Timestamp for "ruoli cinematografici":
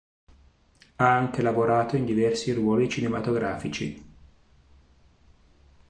2.53-4.03